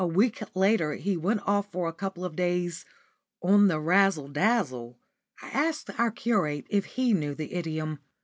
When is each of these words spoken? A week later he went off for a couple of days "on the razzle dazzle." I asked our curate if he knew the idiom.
A 0.01 0.07
week 0.07 0.41
later 0.55 0.95
he 0.95 1.15
went 1.15 1.41
off 1.45 1.71
for 1.71 1.87
a 1.87 1.93
couple 1.93 2.25
of 2.25 2.35
days 2.35 2.85
"on 3.43 3.67
the 3.67 3.79
razzle 3.79 4.29
dazzle." 4.29 4.97
I 5.43 5.49
asked 5.49 5.91
our 5.99 6.09
curate 6.09 6.65
if 6.71 6.85
he 6.85 7.13
knew 7.13 7.35
the 7.35 7.53
idiom. 7.53 7.99